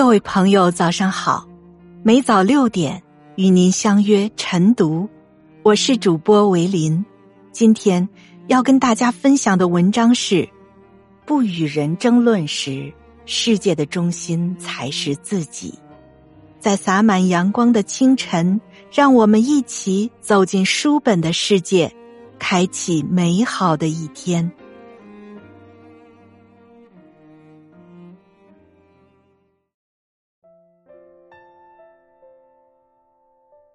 [0.00, 1.46] 各位朋友，早上好！
[2.02, 3.02] 每早六点
[3.36, 5.06] 与您相约晨读，
[5.62, 7.04] 我是主播维林。
[7.52, 8.08] 今天
[8.46, 10.48] 要跟大家分享的文章是：
[11.26, 12.90] 不与人争论时，
[13.26, 15.78] 世界的中心才是自己。
[16.58, 18.58] 在洒满阳光的清晨，
[18.90, 21.94] 让我们一起走进书本的世界，
[22.38, 24.50] 开启美好的一天。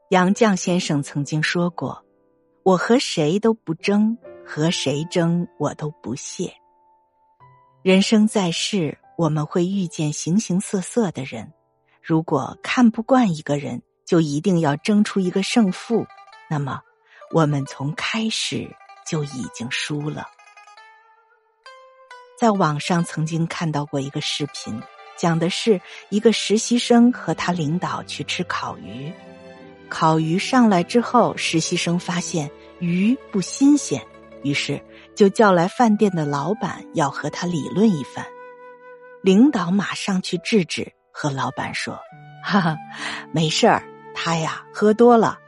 [0.09, 2.05] 杨绛先生曾经说过
[2.61, 6.53] ：“我和谁都不争，和谁争我都不屑。”
[7.81, 11.51] 人生在世，我们会遇见形形色色的人。
[12.03, 16.05] 如果看不惯一个人，就一定要争出一个胜负，
[16.51, 16.81] 那么
[17.33, 18.69] 我们从开始
[19.07, 20.27] 就已经输了。
[22.39, 24.79] 在网上曾经看到过一个视频，
[25.17, 29.11] 讲的是一个实习生和他领导去吃烤鱼。
[29.89, 34.01] 烤鱼上来之后，实习生发现鱼不新鲜，
[34.43, 34.81] 于是
[35.15, 38.25] 就叫来饭店的老板要和他理论一番。
[39.21, 41.99] 领导马上去制止，和老板说
[42.43, 42.77] ：“哈哈，
[43.31, 45.39] 没事儿，他呀喝多了。”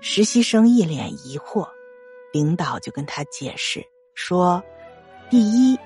[0.00, 1.68] 实习生一脸疑惑，
[2.32, 4.62] 领导就跟他解释说
[5.30, 5.78] ：“第一，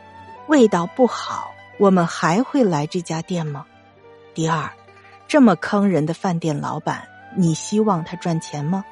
[0.47, 3.65] 味道不好，我们还会来这家店吗？
[4.35, 4.71] 第二，
[5.27, 8.85] 这么坑人的饭店老板。”你希望他赚钱吗？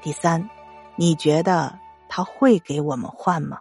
[0.00, 0.48] 第三，
[0.96, 3.60] 你觉得他会给我们换吗？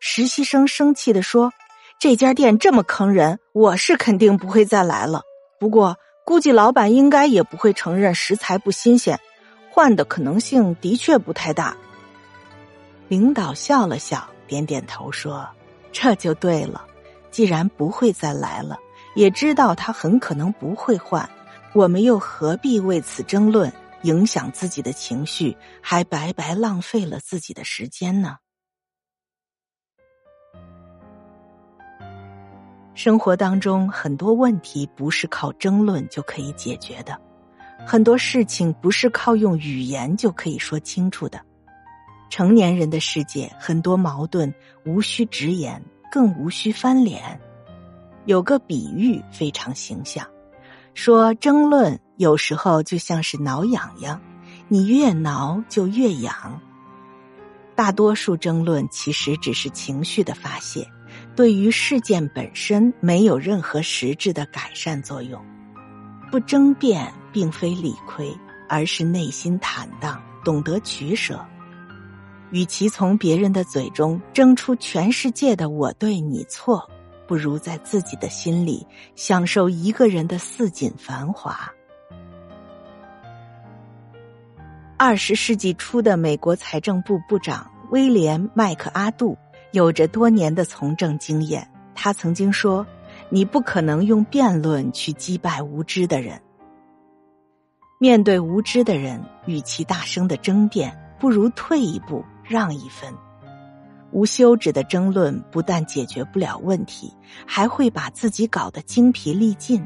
[0.00, 1.52] 实习生生气的说
[2.00, 5.22] ：“这家店这么坑人，我是肯定不会再来了。
[5.60, 9.20] 不过，估计老板应该也不会承认食材不新鲜，
[9.70, 11.76] 换的可能性的确不太大。”
[13.06, 15.48] 领导笑了笑，点点头说
[15.92, 16.84] ：“这就对了。
[17.30, 18.78] 既然不会再来了，
[19.14, 21.28] 也知道他很可能不会换。”
[21.74, 28.36] 我们又何必为此争论，影响自己的情绪，还白白浪费了自己的时间呢？
[32.94, 37.18] 生活当中很多问题不是靠争论就可以解决的，
[37.86, 41.40] 很多事情不是靠用语言就可以说清楚的。
[42.28, 44.52] 成年人的世界，很多矛盾
[44.84, 47.40] 无需直言，更无需翻脸。
[48.26, 50.26] 有个比喻非常形象。
[50.94, 54.20] 说争论有时候就像是挠痒痒，
[54.68, 56.60] 你越挠就越痒。
[57.74, 60.86] 大多数争论其实只是情绪的发泄，
[61.34, 65.42] 对于事件本身没有任何实质的改善作用。
[66.30, 68.34] 不争辩并非理亏，
[68.68, 71.44] 而是内心坦荡，懂得取舍。
[72.50, 76.88] 与其从别人的嘴中争出全世界的我对你错。
[77.26, 81.72] 不如在自己的心里享受一个人的似锦繁华。
[84.96, 89.36] 二十世纪初的美国财政部部长威廉·麦克阿杜
[89.72, 91.68] 有着多年的从政经验。
[91.94, 92.86] 他曾经说
[93.28, 96.40] ：“你不可能用辩论去击败无知的人。
[97.98, 103.12] 面对无知的人，与其大声的争辩，不如退一步，让一分。”
[104.12, 107.12] 无休止的争论不但解决不了问题，
[107.46, 109.84] 还会把自己搞得精疲力尽。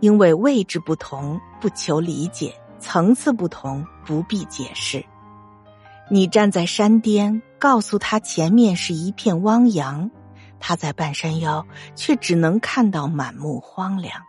[0.00, 2.50] 因为位置不同，不求理解；
[2.80, 5.04] 层次不同，不必解释。
[6.10, 10.10] 你站在山巅，告诉他前面是一片汪洋，
[10.58, 14.20] 他在半山腰却只能看到满目荒凉。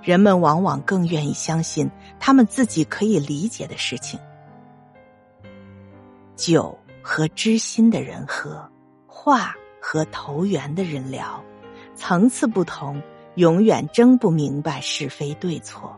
[0.00, 1.90] 人们往往更愿意相信
[2.20, 4.20] 他们自己可以理解的事情。
[6.36, 6.78] 九。
[7.06, 8.66] 和知心的人喝，
[9.06, 11.44] 话和投缘的人聊，
[11.94, 13.00] 层次不同，
[13.34, 15.94] 永远争不明白是非对错，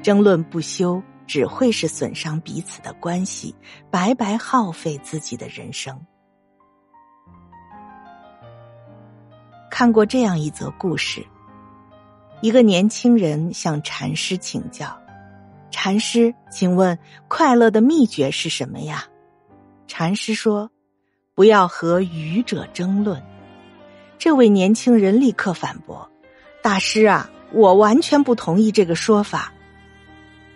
[0.00, 3.52] 争论不休，只会是损伤彼此的关系，
[3.90, 6.00] 白白耗费自己的人生。
[9.68, 11.26] 看过这样一则故事：
[12.42, 14.96] 一个年轻人向禅师请教，
[15.72, 16.96] 禅师，请问
[17.26, 19.04] 快乐的秘诀是什么呀？
[19.88, 20.70] 禅师说
[21.34, 23.20] ：“不要和愚者争论。”
[24.18, 26.08] 这位年轻人立刻反驳
[26.62, 29.52] ：“大师啊，我完全不同意这个说法。”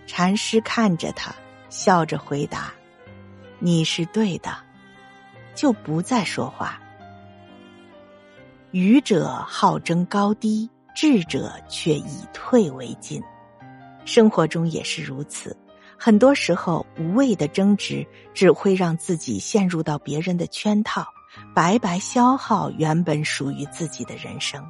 [0.06, 1.34] 禅师看着他，
[1.70, 2.72] 笑着回答
[3.58, 4.54] ：“你是对的。”
[5.54, 6.80] 就不再说话。
[8.70, 13.22] 愚者好争高低，智者却以退为进。
[14.04, 15.56] 生活中也是如此。
[16.04, 18.04] 很多时候，无谓的争执
[18.34, 21.06] 只会让自己陷入到别人的圈套，
[21.54, 24.60] 白白消耗原本属于自己的人生。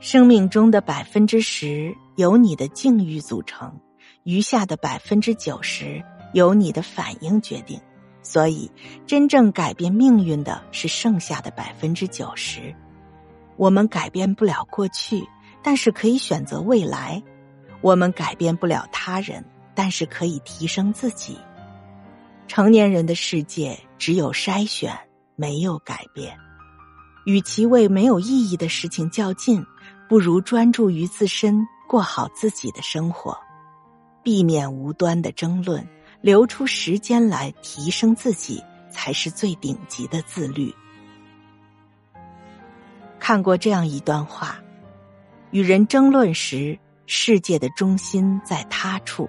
[0.00, 3.80] 生命中的百分之十由你的境遇组成，
[4.24, 6.04] 余下的百分之九十
[6.34, 7.80] 由你的反应决定。
[8.20, 8.70] 所以，
[9.06, 12.74] 真正改变命运的是剩下的百分之九十。
[13.56, 15.26] 我们改变不了过去，
[15.62, 17.22] 但是可以选择未来；
[17.84, 19.44] 我们改变不了他人，
[19.74, 21.36] 但是可以提升自己。
[22.48, 24.98] 成年人的世界只有筛选，
[25.36, 26.34] 没有改变。
[27.26, 29.62] 与其为没有意义的事情较劲。
[30.08, 33.36] 不如专注于自身，过好自己的生活，
[34.22, 35.86] 避免无端的争论，
[36.22, 40.74] 留出时间来提升自己，才是最顶级的自律。
[43.18, 44.58] 看过这样一段话：
[45.50, 49.28] 与人争论时，世界的中心在他处；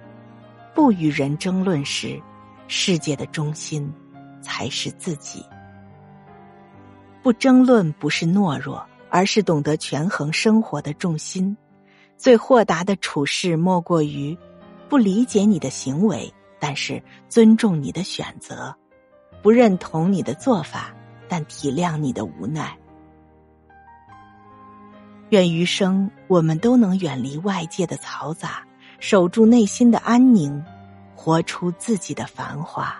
[0.74, 2.20] 不与人争论时，
[2.68, 3.92] 世界的中心
[4.40, 5.44] 才是自己。
[7.22, 8.86] 不争论不是懦弱。
[9.08, 11.56] 而是懂得权衡生活的重心，
[12.18, 14.36] 最豁达的处事莫过于
[14.90, 18.74] 不理解你的行为，但是尊重你的选择；
[19.42, 20.92] 不认同你的做法，
[21.28, 22.76] 但体谅你的无奈。
[25.30, 28.62] 愿余生我们都能远离外界的嘈杂，
[28.98, 30.62] 守住内心的安宁，
[31.14, 32.96] 活出自己的繁华。